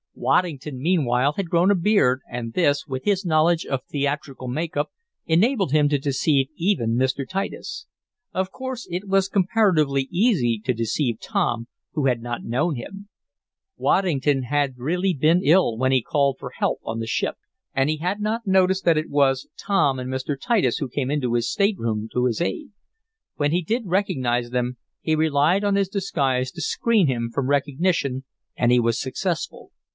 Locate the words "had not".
12.07-12.43, 17.97-18.45